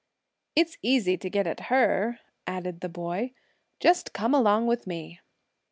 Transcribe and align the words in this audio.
"It's 0.55 0.79
easy 0.81 1.15
to 1.15 1.29
get 1.29 1.45
at 1.45 1.59
her," 1.69 2.21
added 2.47 2.81
the 2.81 2.89
boy; 2.89 3.33
"just 3.79 4.13
come 4.13 4.33
along 4.33 4.65
with 4.65 4.87
me." 4.87 5.19